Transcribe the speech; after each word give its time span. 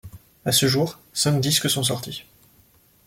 À 0.45 0.51
ce 0.51 0.65
jour, 0.65 0.97
cinq 1.13 1.39
disques 1.39 1.69
sont 1.69 1.83
sortis. 1.83 2.25